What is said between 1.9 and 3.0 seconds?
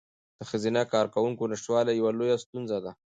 یوه لویه ستونزه ده.